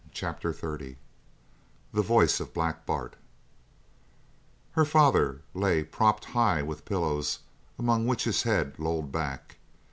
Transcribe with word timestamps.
CHAPTER 0.11 0.51
XXX 0.51 0.95
THE 1.93 2.01
VOICE 2.01 2.39
OF 2.39 2.55
BLACK 2.55 2.87
BART 2.87 3.17
Her 4.71 4.83
father 4.83 5.41
lay 5.53 5.83
propped 5.83 6.25
high 6.33 6.63
with 6.63 6.85
pillows 6.85 7.37
among 7.77 8.07
which 8.07 8.23
his 8.23 8.41
head 8.41 8.79
lolled 8.79 9.11
back. 9.11 9.57